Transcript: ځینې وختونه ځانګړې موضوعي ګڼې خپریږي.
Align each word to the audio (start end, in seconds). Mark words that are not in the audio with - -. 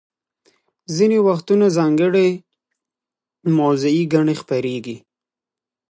ځینې 0.95 1.17
وختونه 1.27 1.65
ځانګړې 1.77 2.27
موضوعي 3.57 4.03
ګڼې 4.13 4.35
خپریږي. 4.41 4.97